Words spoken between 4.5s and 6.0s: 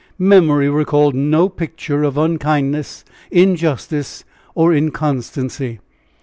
or inconstancy.